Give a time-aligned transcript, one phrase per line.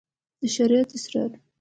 [0.41, 1.31] د شريعت اسرار